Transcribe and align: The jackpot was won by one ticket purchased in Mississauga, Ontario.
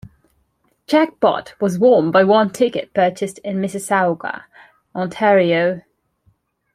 The 0.01 0.09
jackpot 0.87 1.53
was 1.61 1.77
won 1.77 2.09
by 2.09 2.23
one 2.23 2.49
ticket 2.49 2.91
purchased 2.91 3.37
in 3.43 3.57
Mississauga, 3.57 4.45
Ontario. 4.95 5.83